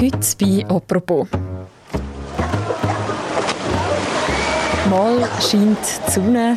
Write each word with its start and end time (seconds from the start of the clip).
Heute 0.00 0.18
bei 0.38 0.64
«Apropos». 0.66 1.26
Mal 4.88 5.28
scheint 5.42 5.76
die 6.06 6.10
Sonne, 6.10 6.56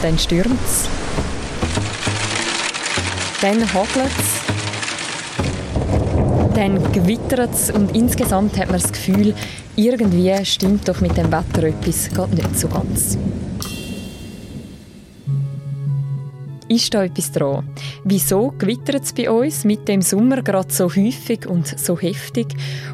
dann 0.00 0.16
stürmt 0.16 0.60
es, 0.64 0.88
dann 3.40 3.74
hagelt 3.74 4.12
es, 4.16 4.40
dann 6.54 6.92
gewittert 6.92 7.52
es 7.52 7.72
und 7.72 7.96
insgesamt 7.96 8.56
hat 8.56 8.70
man 8.70 8.80
das 8.80 8.92
Gefühl, 8.92 9.34
irgendwie 9.74 10.32
stimmt 10.44 10.88
doch 10.88 11.00
mit 11.00 11.16
dem 11.16 11.32
Wetter 11.32 11.64
etwas 11.64 12.10
nicht 12.30 12.60
so 12.60 12.68
ganz. 12.68 13.18
Ist 16.74 16.92
da 16.92 17.04
etwas 17.04 17.30
dran? 17.30 17.68
Wieso 18.02 18.52
gewittert 18.58 19.04
es 19.04 19.12
bei 19.12 19.30
uns 19.30 19.62
mit 19.62 19.86
dem 19.86 20.02
Sommer 20.02 20.42
gerade 20.42 20.72
so 20.72 20.86
häufig 20.86 21.46
und 21.46 21.78
so 21.78 21.96
heftig? 21.96 22.48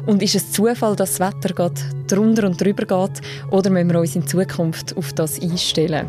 Und 0.05 0.21
ist 0.21 0.35
es 0.35 0.51
Zufall, 0.51 0.95
dass 0.95 1.17
das 1.17 1.19
Wetter 1.19 1.51
gerade 1.55 1.81
drunter 2.05 2.45
und 2.45 2.61
drüber 2.61 2.85
geht? 2.85 3.21
Oder 3.49 3.71
müssen 3.71 3.91
wir 3.91 3.99
uns 3.99 4.15
in 4.15 4.27
Zukunft 4.27 4.95
auf 4.95 5.13
das 5.13 5.41
einstellen? 5.41 6.07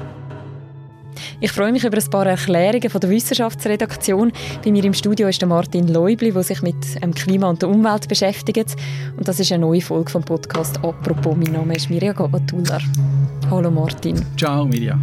Ich 1.40 1.50
freue 1.50 1.72
mich 1.72 1.82
über 1.82 1.96
ein 1.96 2.10
paar 2.10 2.26
Erklärungen 2.26 2.90
von 2.90 3.00
der 3.00 3.08
Wissenschaftsredaktion. 3.08 4.32
Bei 4.62 4.70
mir 4.70 4.84
im 4.84 4.92
Studio 4.92 5.28
ist 5.28 5.40
der 5.40 5.48
Martin 5.48 5.88
Leubli, 5.88 6.30
der 6.30 6.42
sich 6.42 6.60
mit 6.60 7.02
dem 7.02 7.14
Klima 7.14 7.48
und 7.48 7.62
der 7.62 7.70
Umwelt 7.70 8.06
beschäftigt. 8.06 8.76
Und 9.16 9.26
das 9.26 9.40
ist 9.40 9.50
eine 9.50 9.64
neue 9.64 9.80
Folge 9.80 10.10
vom 10.10 10.22
Podcast 10.22 10.76
«Apropos». 10.84 11.34
Mein 11.38 11.54
Name 11.54 11.74
ist 11.74 11.88
Mirja 11.88 12.12
Gabatuller. 12.12 12.82
Hallo 13.50 13.70
Martin. 13.70 14.22
Ciao 14.36 14.66
Mirja. 14.66 15.00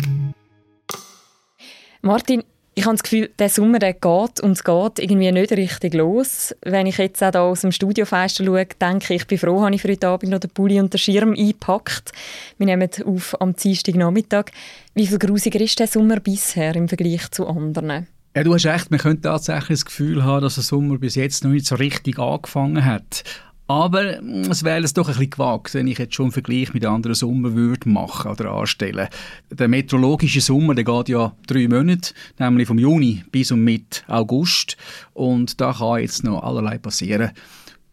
Martin, 2.01 2.43
ich 2.79 2.85
habe 2.85 2.95
das 2.95 3.03
Gefühl, 3.03 3.29
der 3.37 3.49
Sommer 3.49 3.77
der 3.77 3.91
geht 3.91 4.39
und 4.39 4.51
es 4.51 4.63
geht 4.63 4.99
irgendwie 4.99 5.29
nicht 5.33 5.51
richtig 5.51 5.93
los. 5.93 6.55
Wenn 6.61 6.87
ich 6.87 6.97
jetzt 6.97 7.21
auch 7.21 7.35
aus 7.35 7.59
dem 7.59 7.73
Studiofenster 7.73 8.45
schaue, 8.45 8.65
denke 8.65 9.13
ich, 9.13 9.21
ich 9.21 9.27
bin 9.27 9.37
froh, 9.37 9.61
habe 9.61 9.75
ich 9.75 9.81
für 9.81 9.89
heute 9.89 10.07
Abend 10.07 10.31
noch 10.31 10.39
den 10.39 10.49
Pulli 10.49 10.79
und 10.79 10.93
den 10.93 10.97
Schirm 10.97 11.33
eingepackt. 11.33 12.13
Wir 12.57 12.67
nehmen 12.67 12.89
auf 13.05 13.35
am 13.41 13.53
Dienstagnachmittag. 13.53 14.51
Wie 14.93 15.07
viel 15.07 15.19
grusiger 15.19 15.59
ist 15.59 15.77
der 15.77 15.87
Sommer 15.87 16.21
bisher 16.21 16.73
im 16.77 16.87
Vergleich 16.87 17.29
zu 17.31 17.47
anderen? 17.47 18.07
Ja, 18.33 18.43
du 18.43 18.53
hast 18.53 18.65
recht, 18.65 18.91
man 18.91 19.01
könnte 19.01 19.23
tatsächlich 19.23 19.79
das 19.79 19.85
Gefühl 19.85 20.23
haben, 20.23 20.41
dass 20.41 20.55
der 20.55 20.63
Sommer 20.63 20.97
bis 20.97 21.15
jetzt 21.15 21.43
noch 21.43 21.51
nicht 21.51 21.65
so 21.65 21.75
richtig 21.75 22.17
angefangen 22.17 22.85
hat. 22.85 23.25
Aber 23.69 24.19
mm, 24.19 24.49
es 24.49 24.63
wäre 24.63 24.83
es 24.83 24.93
doch 24.93 25.07
ein 25.07 25.13
bisschen 25.13 25.29
gewagt, 25.29 25.75
wenn 25.75 25.87
ich 25.87 25.99
jetzt 25.99 26.15
schon 26.15 26.25
einen 26.25 26.31
Vergleich 26.31 26.73
mit 26.73 26.83
anderen 26.85 27.13
Sommer 27.13 27.53
würde 27.53 27.87
machen 27.87 28.31
oder 28.31 28.51
anstellen. 28.51 29.07
Der 29.51 29.67
meteorologische 29.67 30.41
Sommer, 30.41 30.73
der 30.73 30.83
geht 30.83 31.09
ja 31.09 31.35
drei 31.45 31.67
Monate, 31.67 32.13
nämlich 32.39 32.67
vom 32.67 32.79
Juni 32.79 33.23
bis 33.31 33.51
und 33.51 33.63
mit 33.63 34.03
August. 34.07 34.75
Und 35.13 35.61
da 35.61 35.73
kann 35.73 36.01
jetzt 36.01 36.23
noch 36.23 36.41
allerlei 36.41 36.79
passieren, 36.79 37.29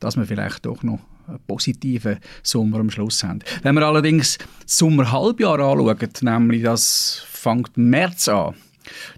dass 0.01 0.17
wir 0.17 0.25
vielleicht 0.25 0.65
doch 0.65 0.83
noch 0.83 1.01
einen 1.29 1.41
positiven 1.47 2.21
Sommer 2.43 2.81
am 2.81 2.91
Schluss 2.91 3.23
haben. 3.23 3.41
Wenn 3.63 3.75
wir 3.75 3.87
allerdings 3.87 4.39
das 4.63 4.79
Sommerhalbjahr 4.79 5.61
anschauen, 5.61 5.99
nämlich 6.23 6.63
das 6.63 7.23
fängt 7.31 7.77
März 7.77 8.29
an, 8.29 8.55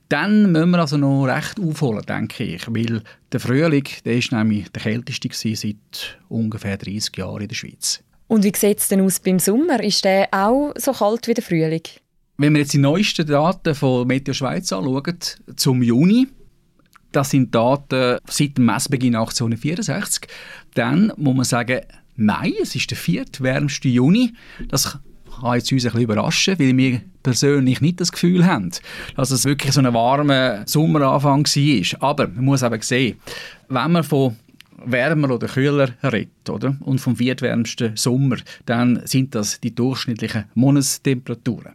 dann 0.09 0.53
müssen 0.53 0.71
wir 0.71 0.79
also 0.79 0.97
noch 0.97 1.27
recht 1.27 1.59
aufholen, 1.61 2.05
denke 2.07 2.45
ich, 2.45 2.67
weil 2.69 3.03
der 3.33 3.41
Frühling, 3.41 3.85
der 4.05 4.17
ist 4.17 4.33
nämlich 4.33 4.69
der 4.71 4.83
kälteste 4.83 5.29
seit 5.57 6.19
ungefähr 6.29 6.77
30 6.77 7.17
Jahren 7.17 7.43
in 7.43 7.49
der 7.49 7.55
Schweiz. 7.55 8.03
Und 8.27 8.45
wie 8.45 8.53
sieht 8.55 8.79
es 8.79 8.89
denn 8.89 9.01
aus 9.01 9.21
beim 9.21 9.39
Sommer? 9.39 9.83
Ist 9.83 10.05
der 10.05 10.29
auch 10.33 10.73
so 10.77 10.93
kalt 10.93 11.27
wie 11.29 11.35
der 11.35 11.45
Frühling? 11.45 11.83
Wenn 12.37 12.53
wir 12.53 12.61
jetzt 12.61 12.75
die 12.75 12.79
neuesten 12.79 13.27
Daten 13.27 13.75
von 13.75 14.07
Meteo 14.07 14.35
Schweiz 14.35 14.73
anschauen, 14.73 15.19
zum 15.57 15.83
Juni, 15.83 16.29
das 17.11 17.31
sind 17.31 17.55
Daten 17.55 18.19
seit 18.29 18.59
dem 18.59 18.67
Messbeginn 18.67 19.17
1864, 19.17 20.29
dann 20.75 21.13
muss 21.17 21.35
man 21.35 21.45
sagen, 21.45 21.81
Nein, 22.21 22.53
es 22.61 22.75
ist 22.75 22.91
der 22.91 22.99
viertwärmste 22.99 23.89
Juni. 23.89 24.33
Das 24.67 24.99
kann 25.41 25.55
jetzt 25.55 25.73
uns 25.73 25.87
ein 25.87 26.01
überraschen, 26.01 26.59
weil 26.59 26.77
wir 26.77 27.01
persönlich 27.23 27.81
nicht 27.81 28.01
das 28.01 28.13
Gefühl 28.13 28.47
haben, 28.47 28.71
dass 29.17 29.31
es 29.31 29.45
wirklich 29.45 29.73
so 29.73 29.81
ein 29.81 29.93
warmer 29.93 30.63
Sommeranfang 30.67 31.45
war. 31.45 32.03
Aber 32.03 32.29
man 32.29 32.45
muss 32.45 32.63
eben 32.63 32.81
sehen, 32.83 33.17
wenn 33.69 33.93
man 33.93 34.05
von 34.05 34.37
wärmer 34.85 35.31
oder 35.31 35.49
kühler 35.49 35.91
redet, 36.03 36.49
oder? 36.49 36.77
und 36.81 37.01
vom 37.01 37.17
viertwärmsten 37.17 37.97
Sommer, 37.97 38.37
dann 38.67 39.03
sind 39.05 39.35
das 39.35 39.61
die 39.61 39.75
durchschnittlichen 39.75 40.45
Monatstemperaturen. 40.55 41.75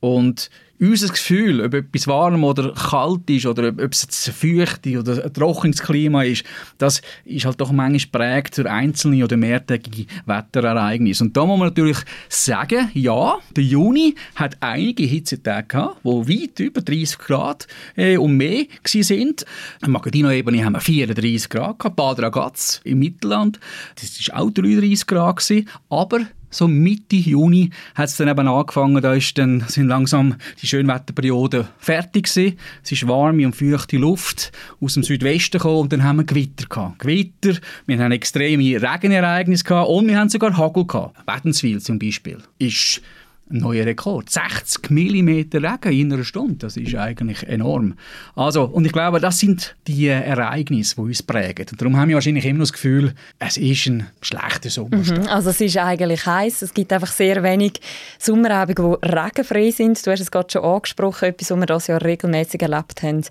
Und 0.00 0.50
unser 0.90 1.08
Gefühl, 1.08 1.64
ob 1.64 1.74
etwas 1.74 2.06
warm 2.06 2.44
oder 2.44 2.72
kalt 2.72 3.28
ist 3.30 3.46
oder 3.46 3.68
ob 3.68 3.92
es 3.92 4.28
ein 4.28 4.32
feuchtes 4.32 4.96
oder 4.96 5.24
ein 5.24 5.32
trockenes 5.32 5.82
Klima 5.82 6.22
ist, 6.22 6.44
das 6.78 7.00
ist 7.24 7.44
halt 7.44 7.60
doch 7.60 7.72
manchmal 7.72 8.42
prägt 8.42 8.58
durch 8.58 8.68
einzelne 8.68 9.24
oder 9.24 9.36
mehrtägige 9.36 10.06
Wetterereignisse. 10.26 11.24
Und 11.24 11.36
da 11.36 11.44
muss 11.46 11.58
man 11.58 11.68
natürlich 11.68 11.98
sagen, 12.28 12.90
ja, 12.94 13.38
der 13.56 13.64
Juni 13.64 14.14
hat 14.34 14.56
einige 14.60 15.04
Hitzetage 15.04 15.68
gehabt, 15.68 16.00
die 16.04 16.42
weit 16.42 16.60
über 16.60 16.80
30 16.80 17.18
Grad 17.18 17.66
äh, 17.96 18.16
und 18.16 18.36
mehr 18.36 18.64
sind. 18.84 19.44
Am 19.80 19.92
Magadino-Ebene 19.92 20.64
haben 20.64 20.74
wir 20.74 20.80
34 20.80 21.48
Grad 21.48 21.78
gehabt, 21.78 21.96
Bad 21.96 22.20
Ragaz 22.20 22.80
im 22.84 22.98
Mittelland, 22.98 23.58
das 24.00 24.28
war 24.28 24.42
auch 24.42 24.50
33 24.50 25.06
Grad 25.06 25.36
gewesen, 25.36 25.68
aber 25.88 26.20
so 26.54 26.68
Mitte 26.68 27.16
Juni 27.16 27.70
hat 27.94 28.08
es 28.08 28.16
dann 28.16 28.28
eben 28.28 28.46
angefangen, 28.46 29.02
da 29.02 29.14
ist 29.14 29.36
dann, 29.38 29.64
sind 29.66 29.88
langsam 29.88 30.36
die 30.62 30.66
Schönwetterperiode 30.66 31.68
fertig 31.78 32.24
gewesen. 32.24 32.58
Es 32.82 32.92
ist 32.92 33.08
warme 33.08 33.44
und 33.46 33.56
feuchte 33.56 33.96
Luft 33.96 34.52
aus 34.80 34.94
dem 34.94 35.02
Südwesten 35.02 35.58
gekommen 35.58 35.80
und 35.80 35.92
dann 35.92 36.04
haben 36.04 36.16
wir 36.16 36.24
Gewitter 36.24 36.66
gehabt. 36.68 37.00
Gewitter, 37.00 37.58
wir 37.86 37.98
haben 37.98 38.12
extreme 38.12 38.80
Regenereignisse 38.80 39.64
gehabt 39.64 39.88
und 39.88 40.08
wir 40.08 40.18
haben 40.18 40.28
sogar 40.28 40.56
Hagel 40.56 40.86
gehabt. 40.86 41.16
Wädenswil 41.26 41.80
zum 41.80 41.98
Beispiel 41.98 42.38
ist 42.58 43.02
neuer 43.48 43.86
Rekord. 43.86 44.30
60 44.30 44.90
mm 44.90 45.28
Regen 45.28 45.92
in 45.92 46.12
einer 46.12 46.24
Stunde, 46.24 46.56
das 46.56 46.76
ist 46.76 46.94
eigentlich 46.94 47.42
enorm. 47.44 47.94
Also, 48.34 48.64
und 48.64 48.84
ich 48.84 48.92
glaube, 48.92 49.20
das 49.20 49.38
sind 49.38 49.76
die 49.86 50.06
Ereignisse, 50.06 50.96
die 50.96 51.02
uns 51.02 51.22
prägen. 51.22 51.66
Und 51.70 51.80
darum 51.80 51.96
haben 51.96 52.08
wir 52.08 52.16
wahrscheinlich 52.16 52.46
immer 52.46 52.60
das 52.60 52.72
Gefühl, 52.72 53.14
es 53.38 53.56
ist 53.56 53.86
ein 53.86 54.06
schlechter 54.20 54.70
Sommer. 54.70 54.96
Mhm, 54.96 55.28
also 55.28 55.50
es 55.50 55.60
ist 55.60 55.76
eigentlich 55.76 56.26
heiß. 56.26 56.62
Es 56.62 56.74
gibt 56.74 56.92
einfach 56.92 57.12
sehr 57.12 57.42
wenig 57.42 57.80
Sommerabende, 58.18 58.98
die 59.02 59.06
regenfrei 59.06 59.70
sind. 59.70 60.04
Du 60.06 60.10
hast 60.10 60.20
es 60.20 60.30
gerade 60.30 60.50
schon 60.50 60.64
angesprochen, 60.64 61.28
etwas, 61.28 61.50
was 61.50 61.58
wir 61.58 61.66
das 61.66 61.86
Jahr 61.86 62.02
regelmäßig 62.02 62.62
erlebt 62.62 63.02
haben, 63.02 63.22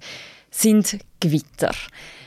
sind 0.51 0.99
Gewitter. 1.23 1.71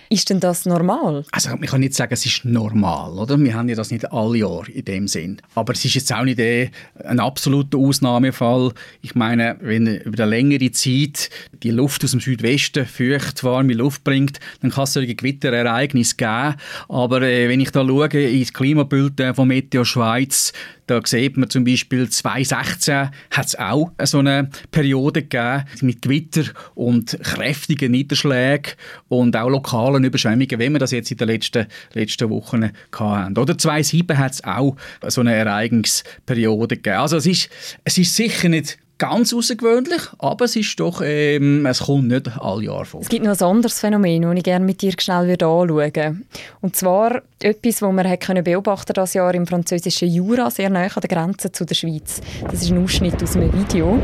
Ist 0.08 0.30
denn 0.30 0.38
das 0.38 0.66
normal? 0.66 1.24
Also 1.32 1.50
man 1.50 1.62
kann 1.62 1.80
nicht 1.80 1.94
sagen, 1.94 2.14
es 2.14 2.24
ist 2.24 2.44
normal, 2.44 3.18
oder? 3.18 3.38
Wir 3.40 3.54
haben 3.54 3.68
ja 3.68 3.74
das 3.74 3.90
nicht 3.90 4.12
alle 4.12 4.38
Jahre 4.38 4.70
in 4.70 4.84
dem 4.84 5.08
Sinn. 5.08 5.42
Aber 5.56 5.72
es 5.72 5.84
ist 5.84 5.94
jetzt 5.94 6.12
auch 6.12 6.22
nicht 6.22 6.38
eh 6.38 6.70
ein 7.04 7.18
absoluter 7.18 7.78
Ausnahmefall. 7.78 8.72
Ich 9.02 9.16
meine, 9.16 9.56
wenn 9.60 9.88
über 9.88 10.22
eine 10.22 10.30
längere 10.30 10.70
Zeit 10.70 11.28
die 11.62 11.72
Luft 11.72 12.04
aus 12.04 12.12
dem 12.12 12.20
Südwesten 12.20 12.86
feucht, 12.86 13.42
warme 13.42 13.74
Luft 13.74 14.04
bringt, 14.04 14.38
dann 14.60 14.70
kann 14.70 14.84
es 14.84 14.92
solche 14.92 15.16
Gewitterereignisse 15.16 16.14
geben. 16.14 16.54
Aber 16.88 17.22
äh, 17.22 17.48
wenn 17.48 17.60
ich 17.60 17.72
da 17.72 17.84
schaue 17.84 18.06
ins 18.06 18.52
Klimabild 18.52 19.20
von 19.34 19.48
Meteo 19.48 19.84
Schweiz, 19.84 20.52
da 20.86 21.00
sieht 21.04 21.36
man 21.36 21.50
zum 21.50 21.64
Beispiel 21.64 22.08
2016 22.08 23.10
hat 23.32 23.46
es 23.46 23.58
auch 23.58 23.90
so 24.04 24.18
eine 24.20 24.50
Periode 24.70 25.22
gegeben 25.22 25.64
mit 25.80 26.02
Gewitter 26.02 26.44
und 26.76 27.18
kräftigen 27.22 27.90
Niederschlägen 27.90 28.74
und 29.08 29.36
auch 29.36 29.48
lokalen 29.48 30.04
Überschwemmungen, 30.04 30.58
wie 30.58 30.70
wir 30.70 30.78
das 30.78 30.90
jetzt 30.90 31.10
in 31.10 31.18
den 31.18 31.28
letzten, 31.28 31.66
letzten 31.92 32.30
Wochen 32.30 32.70
hatten. 32.92 33.38
Oder 33.38 33.56
2007 33.56 34.18
hat 34.18 34.32
es 34.32 34.44
auch 34.44 34.76
so 35.06 35.20
eine 35.20 35.34
Ereigungsperiode 35.34 36.76
gegeben. 36.76 36.96
Also 36.96 37.16
es 37.16 37.26
ist, 37.26 37.50
es 37.84 37.98
ist 37.98 38.14
sicher 38.14 38.48
nicht 38.48 38.78
ganz 38.98 39.34
außergewöhnlich, 39.34 40.02
aber 40.18 40.46
es 40.46 40.56
ist 40.56 40.78
doch, 40.80 41.02
ähm, 41.04 41.66
es 41.66 41.80
kommt 41.80 42.08
nicht 42.08 42.30
alle 42.40 42.64
Jahre 42.64 42.84
vor. 42.84 43.00
Es 43.00 43.08
gibt 43.08 43.24
noch 43.24 43.38
ein 43.38 43.46
anderes 43.46 43.78
Phänomen, 43.80 44.22
das 44.22 44.34
ich 44.36 44.42
gerne 44.44 44.64
mit 44.64 44.80
dir 44.80 44.92
schnell 44.98 45.32
anschauen 45.32 45.68
würde. 45.68 46.16
Und 46.60 46.76
zwar 46.76 47.22
etwas, 47.40 47.78
das 47.78 47.92
man 47.92 48.08
hat 48.08 48.44
beobachten 48.44 48.94
das 48.94 49.14
Jahr 49.14 49.34
im 49.34 49.46
französischen 49.46 50.08
Jura, 50.08 50.50
sehr 50.50 50.70
nahe 50.70 50.90
an 50.94 51.00
der 51.00 51.08
Grenze 51.08 51.52
zu 51.52 51.64
der 51.64 51.74
Schweiz. 51.74 52.20
Das 52.42 52.62
ist 52.62 52.70
ein 52.70 52.82
Ausschnitt 52.82 53.22
aus 53.22 53.36
einem 53.36 53.52
Video. 53.52 54.00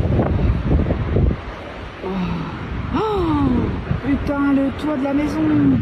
Toit 4.79 4.97
de 4.97 5.03
la 5.03 5.13
maison. 5.13 5.81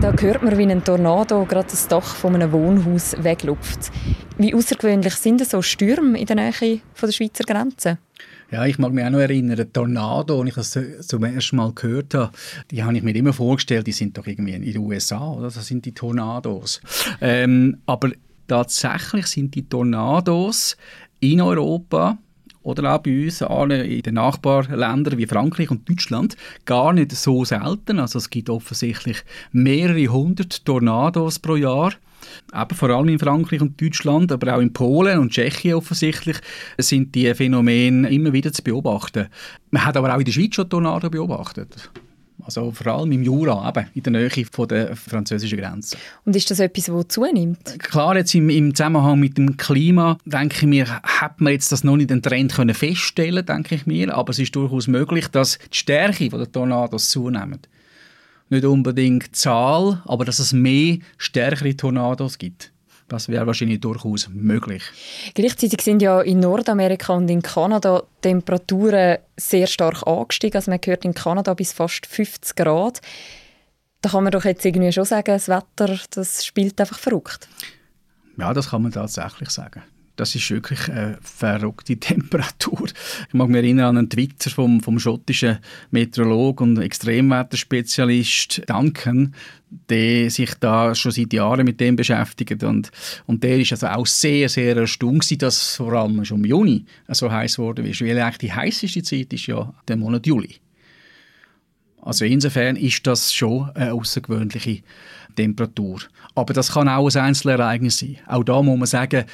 Da 0.00 0.12
hört 0.12 0.42
man, 0.42 0.58
wie 0.58 0.66
ein 0.66 0.84
Tornado 0.84 1.44
gerade 1.46 1.68
das 1.70 1.88
Dach 1.88 2.14
von 2.14 2.34
einem 2.34 2.52
Wohnhaus 2.52 3.16
weglupft. 3.22 3.90
Wie 4.36 4.54
außergewöhnlich 4.54 5.14
sind 5.14 5.44
so 5.46 5.62
Stürme 5.62 6.18
in 6.20 6.26
der 6.26 6.36
Nähe 6.36 6.52
von 6.52 7.08
der 7.08 7.12
Schweizer 7.12 7.44
Grenze? 7.44 7.98
Ja, 8.50 8.64
ich 8.64 8.78
mag 8.78 8.92
mich 8.92 9.04
auch 9.04 9.10
noch 9.10 9.18
erinnern, 9.18 9.66
Tornado, 9.72 10.40
als 10.40 10.48
ich 10.48 10.54
das 10.54 11.06
zum 11.08 11.24
ersten 11.24 11.56
Mal 11.56 11.72
gehört 11.74 12.14
habe, 12.14 12.30
die 12.70 12.84
habe 12.84 12.96
ich 12.96 13.02
mir 13.02 13.16
immer 13.16 13.32
vorgestellt, 13.32 13.86
die 13.86 13.92
sind 13.92 14.16
doch 14.16 14.26
irgendwie 14.26 14.52
in 14.52 14.62
den 14.62 14.76
USA, 14.78 15.32
oder? 15.32 15.50
Das 15.50 15.66
sind 15.66 15.84
die 15.84 15.92
Tornados. 15.92 16.80
Ähm, 17.20 17.78
aber 17.86 18.10
tatsächlich 18.46 19.26
sind 19.26 19.54
die 19.54 19.68
Tornados 19.68 20.76
in 21.18 21.40
Europa 21.40 22.18
oder 22.66 22.94
auch 22.94 22.98
bei 22.98 23.24
uns 23.24 23.40
in 23.40 24.02
den 24.02 24.14
Nachbarländern 24.14 25.18
wie 25.18 25.26
Frankreich 25.26 25.70
und 25.70 25.88
Deutschland 25.88 26.36
gar 26.64 26.92
nicht 26.92 27.12
so 27.12 27.44
selten. 27.44 28.00
Also 28.00 28.18
es 28.18 28.28
gibt 28.28 28.50
offensichtlich 28.50 29.22
mehrere 29.52 30.08
hundert 30.08 30.64
Tornados 30.64 31.38
pro 31.38 31.54
Jahr. 31.54 31.92
Eben 32.52 32.76
vor 32.76 32.90
allem 32.90 33.08
in 33.08 33.20
Frankreich 33.20 33.60
und 33.60 33.80
Deutschland, 33.80 34.32
aber 34.32 34.56
auch 34.56 34.60
in 34.60 34.72
Polen 34.72 35.20
und 35.20 35.30
Tschechien 35.30 35.74
offensichtlich 35.74 36.38
sind 36.76 37.14
die 37.14 37.32
Phänomene 37.34 38.10
immer 38.10 38.32
wieder 38.32 38.52
zu 38.52 38.64
beobachten. 38.64 39.28
Man 39.70 39.84
hat 39.84 39.96
aber 39.96 40.12
auch 40.12 40.18
in 40.18 40.24
der 40.24 40.32
Schweiz 40.32 40.56
schon 40.56 40.68
Tornado 40.68 41.08
beobachtet. 41.08 41.90
Also 42.46 42.70
vor 42.70 42.86
allem 42.86 43.10
im 43.10 43.24
Jura, 43.24 43.68
eben, 43.68 43.88
in 43.94 44.02
der 44.04 44.12
Nähe 44.12 44.46
von 44.50 44.68
der 44.68 44.94
französischen 44.94 45.58
Grenze. 45.58 45.96
Und 46.24 46.36
ist 46.36 46.48
das 46.48 46.60
etwas, 46.60 46.84
das 46.84 47.08
zunimmt? 47.08 47.76
Klar, 47.80 48.16
jetzt 48.16 48.34
im, 48.36 48.48
im 48.50 48.72
Zusammenhang 48.72 49.18
mit 49.18 49.36
dem 49.36 49.56
Klima, 49.56 50.16
denke 50.24 50.54
ich 50.58 50.62
mir, 50.62 51.02
hat 51.02 51.40
man 51.40 51.52
jetzt 51.52 51.72
das 51.72 51.82
noch 51.82 51.96
nicht 51.96 52.10
den 52.10 52.22
Trend 52.22 52.54
können 52.54 52.74
feststellen 52.74 53.44
denke 53.44 53.74
ich 53.74 53.86
mir, 53.86 54.14
aber 54.14 54.30
es 54.30 54.38
ist 54.38 54.54
durchaus 54.54 54.86
möglich, 54.86 55.26
dass 55.26 55.58
die 55.58 55.76
Stärke 55.76 56.28
der 56.28 56.50
Tornados 56.50 57.08
zunimmt. 57.08 57.68
Nicht 58.48 58.64
unbedingt 58.64 59.26
die 59.26 59.32
Zahl, 59.32 60.02
aber 60.04 60.24
dass 60.24 60.38
es 60.38 60.52
mehr 60.52 60.98
stärkere 61.18 61.76
Tornados 61.76 62.38
gibt. 62.38 62.72
Das 63.08 63.28
wäre 63.28 63.46
wahrscheinlich 63.46 63.80
durchaus 63.80 64.28
möglich. 64.28 64.82
Gleichzeitig 65.34 65.80
sind 65.80 66.02
ja 66.02 66.20
in 66.22 66.40
Nordamerika 66.40 67.14
und 67.14 67.28
in 67.30 67.40
Kanada 67.40 68.02
Temperaturen 68.20 69.18
sehr 69.36 69.68
stark 69.68 70.06
angestiegen. 70.06 70.56
Also 70.56 70.70
man 70.70 70.80
hört 70.84 71.04
in 71.04 71.14
Kanada 71.14 71.54
bis 71.54 71.72
fast 71.72 72.06
50 72.06 72.56
Grad. 72.56 73.00
Da 74.02 74.10
kann 74.10 74.24
man 74.24 74.32
doch 74.32 74.44
jetzt 74.44 74.64
irgendwie 74.64 74.92
schon 74.92 75.04
sagen, 75.04 75.26
das 75.26 75.48
Wetter 75.48 75.98
das 76.10 76.44
spielt 76.44 76.80
einfach 76.80 76.98
verrückt. 76.98 77.48
Ja, 78.38 78.52
das 78.52 78.70
kann 78.70 78.82
man 78.82 78.92
tatsächlich 78.92 79.50
sagen. 79.50 79.82
Das 80.16 80.34
ist 80.34 80.50
wirklich 80.50 80.88
eine 80.88 81.18
verrückte 81.22 81.96
Temperatur. 82.00 82.88
Ich 83.28 83.34
mag 83.34 83.48
mich 83.48 83.58
erinnern 83.58 83.86
an 83.86 83.98
einen 83.98 84.10
Twitter 84.10 84.50
vom, 84.50 84.80
vom 84.80 84.98
schottischen 84.98 85.58
Meteorolog 85.90 86.62
und 86.62 86.78
Extremwetterspezialist 86.78 88.62
Duncan, 88.66 89.34
der 89.90 90.30
sich 90.30 90.54
da 90.54 90.94
schon 90.94 91.12
seit 91.12 91.32
Jahren 91.32 91.64
mit 91.64 91.80
dem 91.80 91.96
beschäftigt 91.96 92.62
und, 92.64 92.90
und 93.26 93.44
der 93.44 93.58
ist 93.58 93.72
also 93.72 93.88
auch 93.88 94.06
sehr, 94.06 94.48
sehr 94.48 94.76
erstaunt 94.76 95.26
dass 95.42 95.76
vor 95.76 95.92
allem 95.92 96.24
schon 96.24 96.38
im 96.38 96.46
Juni 96.46 96.84
so 97.08 97.30
heiß 97.30 97.58
wurde, 97.58 97.84
weil 97.84 98.18
eigentlich 98.18 98.38
die 98.38 98.52
heißeste 98.52 99.02
Zeit 99.02 99.32
ist 99.32 99.46
ja 99.46 99.74
der 99.86 99.96
Monat 99.96 100.26
Juli. 100.26 100.56
Also 102.00 102.24
insofern 102.24 102.76
ist 102.76 103.04
das 103.06 103.34
schon 103.34 103.68
eine 103.74 103.92
außergewöhnliche 103.92 104.82
Temperatur. 105.34 105.98
Aber 106.36 106.54
das 106.54 106.72
kann 106.72 106.88
auch 106.88 107.12
ein 107.14 107.20
Einzelereignis 107.20 107.98
sein. 107.98 108.18
Auch 108.26 108.44
da 108.44 108.62
muss 108.62 108.78
man 108.78 108.86
sagen, 108.86 109.24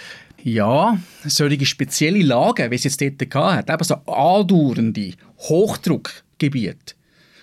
ja, 0.45 0.99
solche 1.25 1.67
spezielle 1.67 2.23
Lagen, 2.23 2.71
wie 2.71 2.75
es 2.75 2.85
jetzt 2.85 3.01
dort 3.01 3.35
hat, 3.35 3.71
eben 3.71 3.85
so 3.85 3.95
andauernde 4.07 5.15
Hochdruckgebiete, 5.39 6.95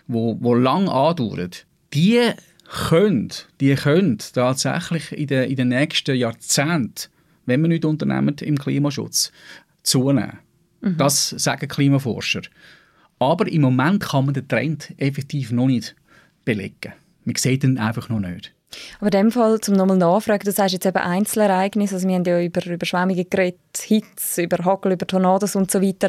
wo, 0.08 0.38
wo 0.40 0.54
lang 0.54 0.90
andauern, 0.90 1.52
die 1.94 2.32
können, 2.70 3.30
die 3.60 3.76
können 3.76 4.18
tatsächlich 4.34 5.12
in 5.12 5.28
den, 5.28 5.50
in 5.50 5.56
den 5.56 5.68
nächsten 5.70 6.16
Jahrzehnten, 6.16 7.10
wenn 7.46 7.62
wir 7.62 7.70
nicht 7.70 7.86
unternehmen 7.86 8.36
im 8.42 8.58
Klimaschutz, 8.58 9.32
zunehmen. 9.84 10.40
Mhm. 10.82 10.98
Das 10.98 11.30
sagen 11.30 11.68
Klimaforscher. 11.68 12.42
Aber 13.18 13.48
im 13.48 13.62
Moment 13.62 14.02
kann 14.02 14.26
man 14.26 14.34
den 14.34 14.48
Trend 14.48 14.94
effektiv 14.98 15.52
noch 15.52 15.68
nicht 15.68 15.96
belegen. 16.46 16.94
Man 17.26 17.36
sieht 17.36 17.64
ihn 17.64 17.78
einfach 17.78 18.08
noch 18.10 18.20
nicht. 18.20 18.54
Aber 19.00 19.08
in 19.08 19.12
dem 19.12 19.32
Fall, 19.32 19.60
um 19.68 19.74
nochmal 19.74 19.98
nachfragen, 19.98 20.46
du 20.46 20.52
sagst 20.52 20.74
jetzt 20.74 20.86
eben 20.86 20.98
Einzelereignisse, 20.98 21.96
also 21.96 22.08
wir 22.08 22.16
haben 22.16 22.26
ja 22.26 22.42
über 22.42 22.66
Überschwemmungen 22.66 23.30
geredet, 23.30 23.60
Hitze, 23.78 24.44
über 24.44 24.64
Hagel, 24.64 24.94
über 24.94 25.08
Tornados 25.08 25.56
und 25.56 25.72
so 25.72 25.82
weiter. 25.82 26.08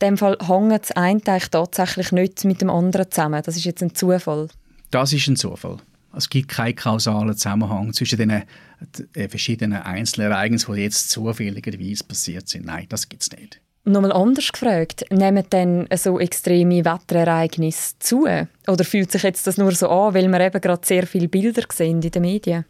In 0.00 0.08
dem 0.08 0.18
Fall 0.18 0.36
hängt 0.40 0.82
das 0.82 0.90
eine 0.92 1.20
tatsächlich 1.20 2.12
nicht 2.12 2.44
mit 2.44 2.60
dem 2.60 2.70
anderen 2.70 3.10
zusammen. 3.10 3.42
Das 3.44 3.56
ist 3.56 3.64
jetzt 3.64 3.82
ein 3.82 3.94
Zufall. 3.94 4.48
Das 4.90 5.12
ist 5.12 5.28
ein 5.28 5.36
Zufall. 5.36 5.78
Es 6.14 6.28
gibt 6.28 6.48
keinen 6.48 6.76
kausalen 6.76 7.34
Zusammenhang 7.34 7.92
zwischen 7.92 8.18
den 8.18 8.30
äh, 8.30 9.28
verschiedenen 9.28 9.80
Einzelereignissen, 9.80 10.74
die 10.74 10.82
jetzt 10.82 11.10
zufälligerweise 11.10 12.04
passiert 12.04 12.48
sind. 12.48 12.66
Nein, 12.66 12.86
das 12.88 13.08
gibt 13.08 13.22
es 13.22 13.30
nicht. 13.32 13.60
Nochmal 13.84 14.12
anders 14.12 14.52
gefragt, 14.52 15.04
nehmen 15.10 15.44
denn 15.50 15.88
so 15.96 16.20
extreme 16.20 16.84
Wetterereignisse 16.84 17.94
zu? 17.98 18.28
Oder 18.68 18.84
fühlt 18.84 19.10
sich 19.10 19.24
jetzt 19.24 19.44
das 19.48 19.58
nur 19.58 19.72
so 19.72 19.88
an, 19.88 20.14
weil 20.14 20.28
wir 20.28 20.40
eben 20.40 20.60
gerade 20.60 20.86
sehr 20.86 21.04
viele 21.04 21.26
Bilder 21.26 21.62
sehen 21.72 22.00
in 22.00 22.10
den 22.12 22.22
Medien? 22.22 22.64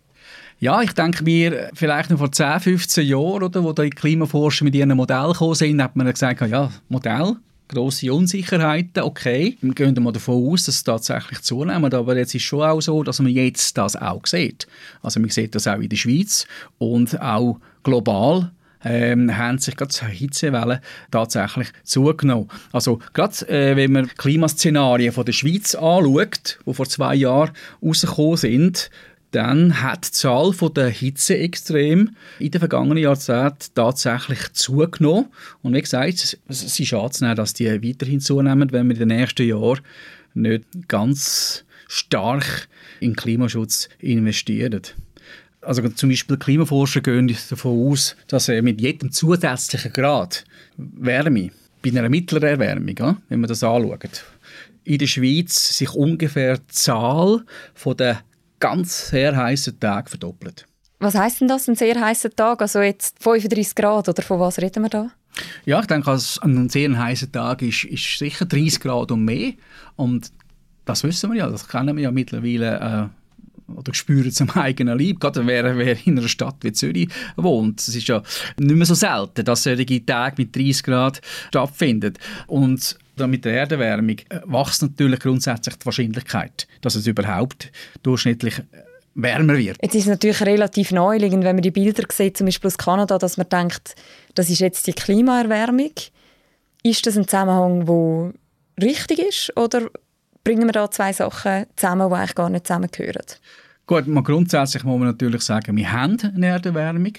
Ja, 0.58 0.80
ich 0.80 0.92
denke 0.92 1.22
mir, 1.22 1.70
vielleicht 1.74 2.08
noch 2.08 2.18
vor 2.18 2.32
10, 2.32 2.60
15 2.60 3.06
Jahren, 3.06 3.42
oder, 3.42 3.62
wo 3.62 3.72
die 3.72 3.90
Klimaforscher 3.90 4.64
mit 4.64 4.74
ihren 4.74 4.96
Modellen 4.96 5.32
gekommen 5.32 5.54
sind, 5.54 5.82
hat 5.82 5.96
man 5.96 6.10
gesagt, 6.10 6.40
ja, 6.48 6.70
Modell, 6.88 7.36
grosse 7.68 8.12
Unsicherheiten, 8.12 9.02
okay, 9.02 9.58
wir 9.60 9.74
gehen 9.74 10.02
mal 10.02 10.12
davon 10.12 10.50
aus, 10.50 10.64
dass 10.64 10.76
es 10.76 10.84
tatsächlich 10.84 11.42
zunehmen, 11.42 11.92
aber 11.92 12.16
jetzt 12.16 12.34
ist 12.34 12.42
schon 12.42 12.62
auch 12.62 12.80
so, 12.80 13.02
dass 13.02 13.18
man 13.18 13.32
jetzt 13.32 13.76
das 13.76 13.96
auch 13.96 14.26
sieht. 14.26 14.66
Also 15.02 15.20
man 15.20 15.28
sieht 15.30 15.54
das 15.54 15.66
auch 15.66 15.80
in 15.80 15.88
der 15.88 15.96
Schweiz 15.96 16.46
und 16.78 17.20
auch 17.20 17.58
global 17.82 18.50
ähm, 18.84 19.36
haben 19.36 19.58
sich 19.58 19.76
gerade 19.76 20.06
Hitzewellen 20.06 20.80
tatsächlich 21.10 21.68
zugenommen. 21.84 22.48
Also 22.72 23.00
gerade 23.12 23.48
äh, 23.48 23.76
wenn 23.76 23.92
man 23.92 24.08
Klimaszenarien 24.08 25.12
von 25.12 25.24
der 25.24 25.32
Schweiz 25.32 25.74
anschaut, 25.74 26.58
die 26.66 26.74
vor 26.74 26.86
zwei 26.86 27.14
Jahren 27.14 27.52
rausgekommen 27.82 28.36
sind, 28.36 28.90
dann 29.32 29.82
hat 29.82 30.08
die 30.08 30.12
Zahl 30.12 30.52
der 30.76 30.90
Hitzeextreme 30.90 32.08
in 32.38 32.50
den 32.50 32.58
vergangenen 32.58 32.98
Jahrzehnten 32.98 33.70
tatsächlich 33.74 34.52
zugenommen. 34.52 35.28
Und 35.62 35.74
wie 35.74 35.80
gesagt, 35.80 36.38
es 36.48 36.62
ist 36.62 36.86
schade, 36.86 37.34
dass 37.34 37.54
die 37.54 37.66
weiterhin 37.66 38.20
zunehmen, 38.20 38.70
wenn 38.72 38.88
wir 38.88 39.00
in 39.00 39.08
den 39.08 39.18
nächsten 39.18 39.48
Jahren 39.48 39.80
nicht 40.34 40.64
ganz 40.86 41.64
stark 41.88 42.68
in 43.00 43.16
Klimaschutz 43.16 43.88
investieren 44.00 44.82
also 45.62 45.88
zum 45.88 46.10
Beispiel 46.10 46.36
Klimaforscher 46.36 47.00
gehen 47.00 47.34
davon 47.48 47.90
aus, 47.90 48.16
dass 48.26 48.48
er 48.48 48.62
mit 48.62 48.80
jedem 48.80 49.10
zusätzlichen 49.10 49.92
Grad 49.92 50.44
Wärme, 50.76 51.50
bei 51.82 51.90
einer 51.90 52.08
mittleren 52.08 52.48
Erwärmung, 52.48 53.18
wenn 53.28 53.40
man 53.40 53.48
das 53.48 53.62
anschaut, 53.62 54.24
in 54.84 54.98
der 54.98 55.06
Schweiz 55.06 55.78
sich 55.78 55.90
ungefähr 55.94 56.58
die 56.58 56.66
Zahl 56.68 57.44
der 57.98 58.20
ganz 58.60 59.08
sehr 59.08 59.36
heißen 59.36 59.78
Tage 59.78 60.10
verdoppelt. 60.10 60.66
Was 60.98 61.16
heißt 61.16 61.40
denn 61.40 61.48
das, 61.48 61.68
ein 61.68 61.74
sehr 61.74 62.00
heißer 62.00 62.30
Tag? 62.30 62.62
Also 62.62 62.80
jetzt 62.80 63.20
35 63.22 63.74
Grad 63.74 64.08
oder 64.08 64.22
von 64.22 64.38
was 64.38 64.58
reden 64.60 64.84
wir 64.84 64.88
da? 64.88 65.10
Ja, 65.64 65.80
ich 65.80 65.86
denke, 65.86 66.10
also 66.10 66.40
ein 66.42 66.68
sehr 66.68 66.96
heißer 66.96 67.30
Tag 67.32 67.62
ist, 67.62 67.84
ist 67.84 68.18
sicher 68.18 68.44
30 68.44 68.80
Grad 68.80 69.10
und 69.10 69.24
mehr. 69.24 69.54
Und 69.96 70.30
das 70.84 71.02
wissen 71.02 71.32
wir 71.32 71.38
ja, 71.38 71.50
das 71.50 71.66
kennen 71.66 71.96
wir 71.96 72.04
ja 72.04 72.10
mittlerweile 72.12 73.10
äh, 73.10 73.21
oder 73.76 73.94
spüren 73.94 74.28
es 74.28 74.40
am 74.40 74.50
eigenen 74.50 74.98
Leib, 74.98 75.20
gerade 75.20 75.46
wer, 75.46 75.76
wer 75.76 76.06
in 76.06 76.18
einer 76.18 76.28
Stadt 76.28 76.56
wie 76.62 76.72
Zürich 76.72 77.08
wohnt. 77.36 77.80
Es 77.80 77.94
ist 77.94 78.08
ja 78.08 78.22
nicht 78.58 78.76
mehr 78.76 78.86
so 78.86 78.94
selten, 78.94 79.44
dass 79.44 79.62
solche 79.64 80.04
Tage 80.06 80.36
mit 80.38 80.54
30 80.54 80.82
Grad 80.82 81.20
stattfinden. 81.48 82.14
Und 82.46 82.96
mit 83.26 83.44
der 83.44 83.54
Erderwärmung 83.54 84.18
äh, 84.30 84.40
wächst 84.46 84.82
natürlich 84.82 85.20
grundsätzlich 85.20 85.76
die 85.76 85.86
Wahrscheinlichkeit, 85.86 86.66
dass 86.80 86.94
es 86.94 87.06
überhaupt 87.06 87.70
durchschnittlich 88.02 88.58
äh, 88.58 88.62
wärmer 89.14 89.56
wird. 89.56 89.78
Jetzt 89.82 89.94
ist 89.94 90.02
es 90.02 90.08
natürlich 90.08 90.40
relativ 90.42 90.90
neuliegend, 90.90 91.44
wenn 91.44 91.56
man 91.56 91.62
die 91.62 91.70
Bilder 91.70 92.04
sieht, 92.10 92.36
zum 92.36 92.46
Beispiel 92.46 92.68
aus 92.68 92.78
Kanada, 92.78 93.18
dass 93.18 93.36
man 93.36 93.48
denkt, 93.48 93.94
das 94.34 94.50
ist 94.50 94.60
jetzt 94.60 94.86
die 94.86 94.92
Klimaerwärmung. 94.92 95.92
Ist 96.82 97.06
das 97.06 97.16
ein 97.16 97.28
Zusammenhang, 97.28 97.86
der 97.86 98.32
richtig 98.84 99.18
ist 99.20 99.56
oder 99.56 99.90
bringen 100.44 100.66
wir 100.66 100.72
da 100.72 100.90
zwei 100.90 101.12
Sachen 101.12 101.66
zusammen, 101.76 102.08
die 102.08 102.14
eigentlich 102.14 102.34
gar 102.34 102.50
nicht 102.50 102.66
zusammengehören? 102.66 103.26
Gut, 103.86 104.06
mal 104.06 104.22
grundsätzlich 104.22 104.84
muss 104.84 104.98
man 104.98 105.08
natürlich 105.08 105.42
sagen, 105.42 105.76
wir 105.76 105.92
haben 105.92 106.18
eine 106.22 106.46
Erderwärmung. 106.46 107.12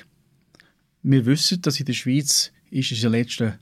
Wir 1.04 1.26
wissen, 1.26 1.62
dass 1.62 1.80
in 1.80 1.86
der 1.86 1.94
Schweiz 1.94 2.52
ist 2.72 2.92
in 2.92 3.02
den 3.02 3.12
letzten 3.12 3.54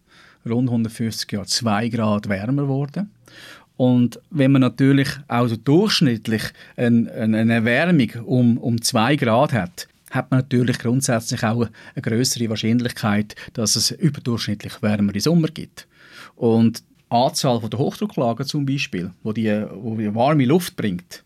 rund 0.46 0.70
150 0.70 1.32
Jahren 1.32 1.48
2 1.48 1.90
Grad 1.90 2.30
wärmer 2.30 2.64
geworden. 2.64 3.12
Und 3.78 4.20
wenn 4.30 4.52
man 4.52 4.62
natürlich 4.62 5.10
auch 5.28 5.50
durchschnittlich 5.50 6.44
eine, 6.76 7.12
eine 7.12 7.54
Erwärmung 7.54 8.12
um, 8.26 8.58
um 8.60 8.82
2 8.82 9.16
Grad 9.16 9.54
hat, 9.54 9.88
hat 10.12 10.30
man 10.30 10.42
natürlich 10.42 10.78
grundsätzlich 10.78 11.44
auch 11.44 11.68
eine 11.96 12.02
größere 12.02 12.50
Wahrscheinlichkeit, 12.50 13.36
dass 13.54 13.76
es 13.76 13.92
überdurchschnittlich 13.92 14.82
wärmere 14.82 15.20
Sommer 15.20 15.48
gibt. 15.48 15.88
Und 16.36 16.84
Anzahl 17.12 17.60
der 17.60 17.78
Hochdrucklagen 17.78 18.46
zum 18.46 18.66
Beispiel, 18.66 19.12
wo 19.22 19.34
die, 19.34 19.66
wo 19.74 19.98
die 19.98 20.16
warme 20.16 20.46
Luft 20.46 20.78
bringt, 20.78 21.24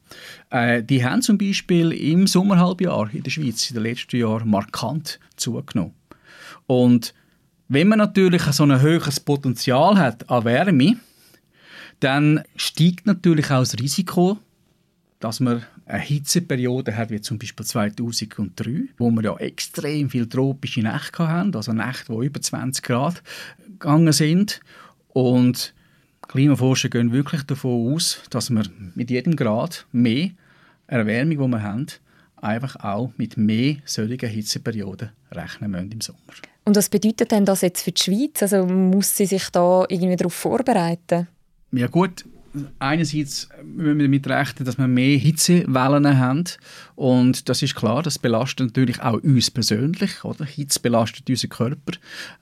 äh, 0.49 0.81
die 0.81 1.05
haben 1.05 1.21
zum 1.21 1.37
Beispiel 1.37 1.91
im 1.91 2.25
Sommerhalbjahr 2.25 3.13
in 3.13 3.21
der 3.21 3.29
Schweiz 3.29 3.69
in 3.69 3.75
den 3.75 3.83
letzten 3.83 4.17
Jahren 4.17 4.49
markant 4.49 5.19
zugenommen. 5.35 5.93
Und 6.65 7.13
wenn 7.67 7.87
man 7.87 7.99
natürlich 7.99 8.41
so 8.41 8.63
ein 8.63 8.81
höheres 8.81 9.19
Potenzial 9.19 9.97
hat 9.97 10.27
an 10.29 10.43
Wärme, 10.43 10.97
dann 11.99 12.43
steigt 12.55 13.05
natürlich 13.05 13.51
auch 13.51 13.59
das 13.59 13.77
Risiko, 13.79 14.39
dass 15.19 15.39
man 15.39 15.63
eine 15.85 16.01
Hitzeperiode 16.01 16.97
hat, 16.97 17.11
wie 17.11 17.21
zum 17.21 17.37
Beispiel 17.37 17.65
2003, 17.65 18.87
wo 18.97 19.11
wir 19.11 19.23
ja 19.23 19.37
extrem 19.37 20.09
viele 20.09 20.27
tropische 20.27 20.81
Nächte 20.81 21.27
hatten, 21.27 21.55
also 21.55 21.73
Nächte, 21.73 22.11
die 22.11 22.25
über 22.25 22.41
20 22.41 22.83
Grad 22.83 23.21
gegangen 23.67 24.11
sind. 24.13 24.61
Und 25.09 25.74
Klimaforscher 26.27 26.89
gehen 26.89 27.11
wirklich 27.11 27.43
davon 27.43 27.93
aus, 27.93 28.21
dass 28.29 28.49
wir 28.49 28.63
mit 28.95 29.09
jedem 29.09 29.35
Grad 29.35 29.85
mehr 29.91 30.31
Erwärmung, 30.87 31.37
die 31.37 31.51
wir 31.51 31.63
haben, 31.63 31.87
einfach 32.37 32.75
auch 32.77 33.11
mit 33.17 33.37
mehr 33.37 33.77
solchen 33.85 34.29
Hitzeperioden 34.29 35.09
rechnen 35.31 35.71
müssen 35.71 35.91
im 35.91 36.01
Sommer. 36.01 36.19
Und 36.65 36.75
was 36.75 36.89
bedeutet 36.89 37.31
denn 37.31 37.45
das 37.45 37.61
jetzt 37.61 37.83
für 37.83 37.91
die 37.91 38.01
Schweiz? 38.01 38.41
Also 38.41 38.65
muss 38.65 39.15
sie 39.15 39.25
sich 39.25 39.49
da 39.49 39.85
irgendwie 39.87 40.15
darauf 40.15 40.33
vorbereiten? 40.33 41.27
Ja 41.71 41.87
gut, 41.87 42.25
einerseits 42.79 43.49
müssen 43.63 43.99
wir 43.99 44.05
damit 44.05 44.27
rechnen, 44.27 44.65
dass 44.65 44.77
wir 44.77 44.87
mehr 44.87 45.17
Hitzewellen 45.17 46.17
haben 46.17 46.43
und 46.95 47.49
das 47.49 47.61
ist 47.61 47.75
klar, 47.75 48.03
das 48.03 48.19
belastet 48.19 48.67
natürlich 48.67 49.01
auch 49.01 49.21
uns 49.21 49.51
persönlich, 49.51 50.23
oder? 50.23 50.45
Hitze 50.45 50.79
belastet 50.79 51.29
unseren 51.29 51.49
Körper. 51.49 51.93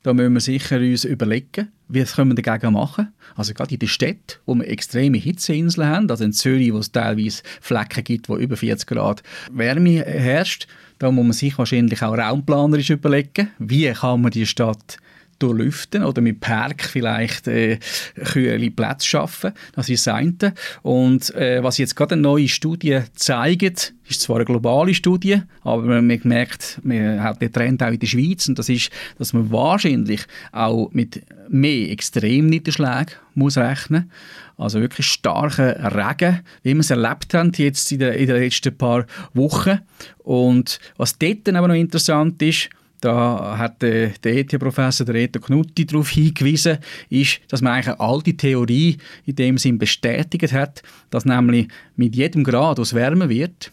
Da 0.04 0.14
müssen 0.14 0.34
wir 0.34 0.42
sicher 0.42 0.78
uns 0.78 1.06
überlegen, 1.06 1.70
wie 1.88 2.04
können 2.04 2.36
wir 2.36 2.42
dagegen 2.42 2.74
machen. 2.74 3.10
Also 3.36 3.54
gerade 3.54 3.74
in 3.74 3.80
den 3.80 3.90
Städten, 3.90 4.40
wo 4.46 4.56
wir 4.56 4.68
extreme 4.68 5.18
Hitzeinseln 5.18 5.88
haben, 5.88 6.10
also 6.10 6.24
in 6.24 6.34
Zürich, 6.34 6.74
wo 6.74 6.80
es 6.80 6.92
teilweise 6.92 7.44
Flecken 7.62 8.04
gibt, 8.04 8.30
wo 8.30 8.38
über 8.38 8.58
40 8.58 8.88
Grad 8.88 9.24
Wärme 9.52 10.04
herrscht, 10.06 10.68
da 11.00 11.12
muss 11.12 11.24
man 11.24 11.34
sich 11.34 11.58
wahrscheinlich 11.58 12.02
auch 12.02 12.18
raumplanerisch 12.18 12.92
überlegen, 12.92 13.50
wie 13.60 13.92
kann 13.92 14.22
man 14.22 14.32
die 14.32 14.46
Stadt 14.46 14.98
durchlüften 15.44 16.04
oder 16.04 16.22
mit 16.22 16.40
Park 16.40 16.84
vielleicht 16.84 17.48
äh, 17.48 17.80
kühle 18.24 18.72
Plätze 18.72 19.08
schaffen. 19.08 19.52
Das 19.74 19.90
ist 19.90 20.08
das 20.08 20.16
eine. 20.16 20.54
Und 20.82 21.34
äh, 21.36 21.64
was 21.64 21.78
jetzt 21.78 21.96
gerade 21.96 22.14
eine 22.14 22.22
neue 22.22 22.48
Studie 22.48 23.02
zeigt, 23.16 23.94
ist 24.08 24.22
zwar 24.22 24.38
eine 24.38 24.46
globale 24.46 24.94
Studie, 24.94 25.42
aber 25.62 25.84
man 25.84 26.06
merkt, 26.24 26.80
man 26.84 27.22
hat 27.22 27.42
den 27.42 27.52
Trend 27.52 27.82
auch 27.84 27.92
in 27.92 28.00
der 28.00 28.08
Schweiz 28.08 28.48
und 28.48 28.60
das 28.60 28.70
ist, 28.70 28.90
dass 29.18 29.34
man 29.34 29.52
wahrscheinlich 29.52 30.22
auch 30.52 30.90
mit 30.92 31.24
mehr 31.50 31.92
Extremniederschlägen 31.92 33.16
muss 33.36 33.58
rechnen 33.58 34.12
also 34.58 34.80
wirklich 34.80 35.08
starken 35.08 35.72
Regen, 35.72 36.42
wie 36.62 36.74
wir 36.74 36.80
es 36.80 36.90
erlebt 36.90 37.34
haben 37.34 37.52
jetzt 37.56 37.92
in 37.92 38.00
den, 38.00 38.14
in 38.14 38.28
den 38.28 38.38
letzten 38.38 38.78
paar 38.78 39.06
Wochen. 39.34 39.80
Und 40.20 40.80
was 40.98 41.18
dort 41.18 41.48
dann 41.48 41.56
aber 41.56 41.68
noch 41.68 41.76
interessant 41.76 42.42
ist, 42.42 42.70
da 43.04 43.58
hat 43.58 43.82
der, 43.82 44.10
der 44.24 44.38
ETH-Professor, 44.38 45.06
der 45.06 45.16
Reto 45.16 45.40
Knutti, 45.42 45.86
darauf 45.86 46.10
hingewiesen, 46.10 46.78
ist, 47.10 47.42
dass 47.50 47.62
man 47.62 47.74
eigentlich 47.74 47.88
eine 47.88 48.00
alte 48.00 48.34
Theorie 48.34 48.98
in 49.26 49.36
dem 49.36 49.58
Sinn 49.58 49.78
bestätigt 49.78 50.54
hat, 50.54 50.84
dass 51.10 51.26
nämlich 51.26 51.68
mit 51.98 52.16
jedem 52.16 52.46
Grad, 52.46 52.78
wo 52.78 52.82
es 52.82 52.94
wärmer 52.94 53.28
wird, 53.28 53.72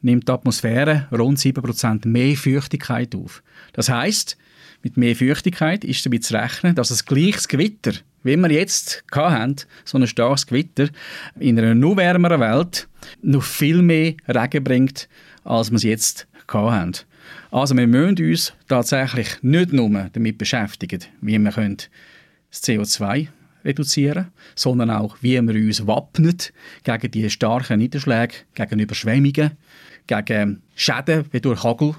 nimmt 0.00 0.28
die 0.28 0.32
Atmosphäre 0.32 1.08
rund 1.12 1.38
7% 1.38 2.08
mehr 2.08 2.36
Feuchtigkeit 2.36 3.14
auf. 3.14 3.42
Das 3.74 3.90
heißt, 3.90 4.38
mit 4.82 4.96
mehr 4.96 5.14
Feuchtigkeit 5.14 5.84
ist 5.84 6.06
damit 6.06 6.24
zu 6.24 6.34
rechnen, 6.34 6.74
dass 6.74 6.90
es 6.90 7.04
gleiches 7.04 7.48
Gewitter, 7.48 7.92
wie 8.22 8.36
wir 8.36 8.50
jetzt 8.50 9.04
hatten, 9.12 9.56
so 9.84 9.98
ein 9.98 10.06
starkes 10.06 10.46
Gewitter, 10.46 10.88
in 11.38 11.58
einer 11.58 11.74
noch 11.74 11.98
wärmeren 11.98 12.40
Welt 12.40 12.88
noch 13.20 13.42
viel 13.42 13.82
mehr 13.82 14.14
Regen 14.26 14.64
bringt, 14.64 15.06
als 15.44 15.70
wir 15.70 15.76
es 15.76 15.82
jetzt 15.82 16.26
hatten. 16.48 17.04
Also 17.50 17.76
wir 17.76 17.86
müssen 17.86 18.30
uns 18.30 18.52
tatsächlich 18.68 19.42
nicht 19.42 19.72
nur 19.72 20.08
damit 20.12 20.38
beschäftigen, 20.38 21.00
wie 21.20 21.38
wir 21.38 21.50
das 21.50 22.62
CO2 22.62 23.28
reduzieren 23.64 24.14
können, 24.14 24.32
sondern 24.54 24.90
auch, 24.90 25.16
wie 25.20 25.40
wir 25.40 25.54
uns 25.54 25.86
wappnen 25.86 26.36
gegen 26.84 27.10
die 27.10 27.30
starken 27.30 27.78
Niederschläge, 27.78 28.34
gegen 28.54 28.80
Überschwemmungen, 28.80 29.52
gegen 30.06 30.62
Schäden 30.74 31.24
wie 31.30 31.40
durch 31.40 31.62
Hagel. 31.62 31.94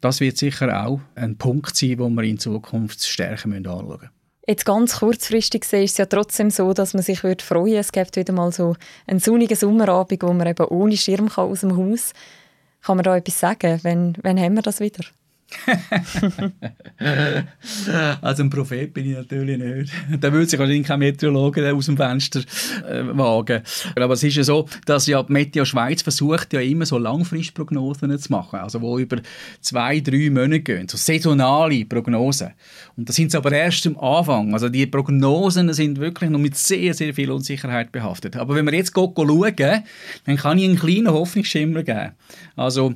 Das 0.00 0.20
wird 0.20 0.36
sicher 0.36 0.84
auch 0.84 1.00
ein 1.14 1.36
Punkt 1.36 1.76
sein, 1.76 1.98
wo 1.98 2.08
wir 2.08 2.24
in 2.24 2.38
Zukunft 2.38 3.04
stärker 3.04 3.50
anschauen 3.50 3.88
müssen. 3.88 4.10
Jetzt 4.46 4.66
ganz 4.66 4.98
kurzfristig 4.98 5.62
gesehen 5.62 5.84
ist 5.84 5.92
es 5.92 5.98
ja 5.98 6.04
trotzdem 6.04 6.50
so, 6.50 6.74
dass 6.74 6.92
man 6.92 7.02
sich 7.02 7.24
würde 7.24 7.42
freuen 7.42 7.76
Es 7.76 7.92
gibt 7.92 8.16
wieder 8.16 8.34
mal 8.34 8.52
so 8.52 8.76
einen 9.06 9.18
sonnigen 9.18 9.56
Sommerabend, 9.56 10.22
wo 10.22 10.34
man 10.34 10.46
eben 10.46 10.66
ohne 10.66 10.98
Schirm 10.98 11.30
kann 11.30 11.48
aus 11.48 11.60
dem 11.60 11.74
Haus 11.74 12.12
kann 12.12 12.43
man 12.88 13.04
da 13.04 13.16
etwas 13.16 13.40
sagen? 13.40 13.80
Wann, 13.82 14.16
wann 14.22 14.40
haben 14.40 14.54
wir 14.54 14.62
das 14.62 14.80
wieder? 14.80 15.04
also 18.20 18.42
ein 18.42 18.50
Prophet 18.50 18.92
bin 18.92 19.10
ich 19.10 19.16
natürlich 19.16 19.58
nicht. 19.58 19.92
Da 20.20 20.32
würde 20.32 20.46
sich 20.46 20.58
wahrscheinlich 20.58 20.86
kein 20.86 20.98
Meteorologe 20.98 21.72
aus 21.72 21.86
dem 21.86 21.96
Fenster 21.96 22.40
äh, 22.88 23.04
wagen. 23.16 23.62
Aber 23.96 24.14
es 24.14 24.22
ist 24.22 24.36
ja 24.36 24.44
so, 24.44 24.68
dass 24.84 25.06
ja 25.06 25.22
die 25.22 25.32
Meteo 25.32 25.64
Schweiz 25.64 26.02
versucht 26.02 26.52
ja 26.52 26.60
immer 26.60 26.86
so 26.86 26.98
Langfristprognosen 26.98 28.18
zu 28.18 28.32
machen, 28.32 28.60
also 28.60 28.80
wo 28.80 28.98
über 28.98 29.18
zwei, 29.60 30.00
drei 30.00 30.30
Monate 30.30 30.60
gehen, 30.60 30.88
so 30.88 30.96
saisonale 30.96 31.84
Prognosen. 31.84 32.50
Und 32.96 33.08
das 33.08 33.16
sind 33.16 33.30
sie 33.30 33.36
aber 33.36 33.52
erst 33.52 33.86
am 33.86 33.96
Anfang. 33.98 34.52
Also 34.52 34.68
die 34.68 34.86
Prognosen 34.86 35.72
sind 35.72 35.98
wirklich 35.98 36.30
noch 36.30 36.40
mit 36.40 36.56
sehr, 36.56 36.94
sehr 36.94 37.14
viel 37.14 37.30
Unsicherheit 37.30 37.92
behaftet. 37.92 38.36
Aber 38.36 38.54
wenn 38.54 38.66
wir 38.66 38.74
jetzt 38.74 38.94
schauen, 38.94 39.14
dann 39.16 40.36
kann 40.36 40.58
ich 40.58 40.64
einen 40.64 40.78
kleinen 40.78 41.08
Hoffnungsschimmer 41.08 41.82
geben. 41.82 42.12
Also 42.56 42.94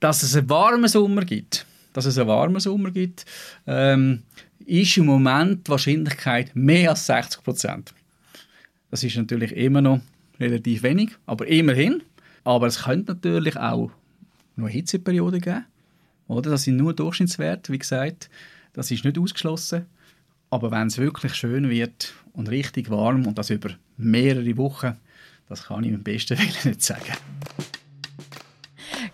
dass 0.00 0.22
es 0.22 0.36
einen 0.36 0.48
warmen 0.48 0.88
Sommer 0.88 1.24
gibt, 1.24 1.66
dass 1.98 2.06
es 2.06 2.16
einen 2.16 2.28
warmen 2.28 2.60
Sommer 2.60 2.92
gibt, 2.92 3.24
ähm, 3.66 4.22
ist 4.64 4.96
im 4.98 5.06
Moment 5.06 5.66
die 5.66 5.70
Wahrscheinlichkeit 5.72 6.54
mehr 6.54 6.90
als 6.90 7.06
60 7.06 7.42
Prozent. 7.42 7.92
Das 8.92 9.02
ist 9.02 9.16
natürlich 9.16 9.50
immer 9.50 9.80
noch 9.80 10.00
relativ 10.38 10.84
wenig, 10.84 11.10
aber 11.26 11.48
immerhin. 11.48 12.04
Aber 12.44 12.68
es 12.68 12.84
könnte 12.84 13.14
natürlich 13.14 13.56
auch 13.56 13.90
noch 14.54 14.68
Hitzeperioden 14.68 15.40
geben. 15.40 15.64
Oder? 16.28 16.50
Das 16.50 16.62
sind 16.62 16.76
nur 16.76 16.94
Durchschnittswerte, 16.94 17.72
wie 17.72 17.80
gesagt. 17.80 18.30
Das 18.74 18.92
ist 18.92 19.04
nicht 19.04 19.18
ausgeschlossen. 19.18 19.86
Aber 20.50 20.70
wenn 20.70 20.86
es 20.86 20.98
wirklich 20.98 21.34
schön 21.34 21.68
wird 21.68 22.14
und 22.32 22.48
richtig 22.48 22.90
warm 22.90 23.26
und 23.26 23.36
das 23.38 23.50
über 23.50 23.70
mehrere 23.96 24.56
Wochen, 24.56 24.96
das 25.48 25.64
kann 25.64 25.82
ich 25.82 25.92
am 25.92 26.04
besten 26.04 26.38
nicht 26.64 26.80
sagen. 26.80 27.14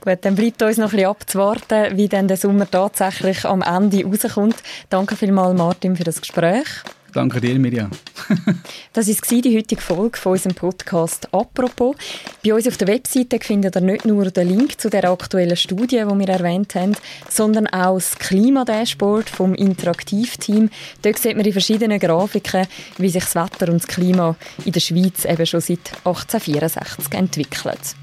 Gut, 0.05 0.19
dann 0.21 0.35
bleibt 0.35 0.61
uns 0.63 0.77
noch 0.77 0.89
ein 0.89 0.91
bisschen 0.91 1.09
abzuwarten, 1.09 1.97
wie 1.97 2.09
dann 2.09 2.29
der 2.29 2.37
Sommer 2.37 2.71
tatsächlich 2.71 3.47
am 3.47 3.63
Ende 3.63 4.05
rauskommt. 4.05 4.57
Danke 4.91 5.17
vielmals, 5.17 5.57
Martin, 5.57 5.97
für 5.97 6.05
das 6.05 6.21
Gespräch. 6.21 6.67
Danke 7.15 7.41
dir, 7.41 7.59
Miriam. 7.59 7.91
das 8.93 9.09
war 9.09 9.41
die 9.41 9.57
heutige 9.57 9.81
Folge 9.81 10.19
von 10.19 10.33
unserem 10.33 10.55
Podcast 10.55 11.33
«Apropos». 11.33 11.97
Bei 12.45 12.53
uns 12.53 12.69
auf 12.69 12.77
der 12.77 12.89
Webseite 12.89 13.39
findet 13.41 13.77
ihr 13.77 13.81
nicht 13.81 14.05
nur 14.05 14.31
den 14.31 14.49
Link 14.49 14.79
zu 14.79 14.91
der 14.91 15.11
aktuellen 15.11 15.57
Studie, 15.57 16.03
die 16.07 16.19
wir 16.19 16.29
erwähnt 16.29 16.75
haben, 16.75 16.97
sondern 17.31 17.67
auch 17.69 17.95
das 17.95 18.19
Klimadashboard 18.19 19.31
vom 19.31 19.55
Interaktivteam. 19.55 20.69
Dort 21.01 21.19
sieht 21.19 21.37
man 21.37 21.45
die 21.45 21.53
verschiedenen 21.53 21.99
Grafiken, 21.99 22.67
wie 22.99 23.09
sich 23.09 23.25
das 23.25 23.37
Wetter 23.37 23.73
und 23.73 23.83
das 23.83 23.87
Klima 23.87 24.37
in 24.67 24.73
der 24.73 24.81
Schweiz 24.81 25.25
eben 25.25 25.47
schon 25.47 25.61
seit 25.61 25.93
1864 26.05 27.15
entwickelt. 27.15 27.95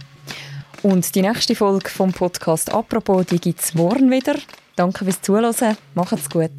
Und 0.84 1.14
die 1.14 1.22
nächste 1.22 1.56
Folge 1.56 1.90
vom 1.90 2.12
Podcast 2.12 2.74
«Apropos», 2.74 3.26
die 3.28 3.40
gibt 3.40 3.62
es 3.62 3.74
morgen 3.76 4.10
wieder. 4.10 4.36
Danke 4.76 5.06
fürs 5.06 5.22
Zuhören. 5.22 5.78
Macht's 5.94 6.30
gut. 6.30 6.52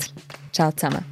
Ciao 0.52 0.71
zusammen. 0.71 1.12